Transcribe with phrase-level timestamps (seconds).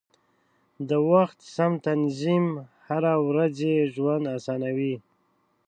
[0.89, 2.45] د وخت سم تنظیم
[2.87, 4.95] هره ورځي ژوند اسانوي.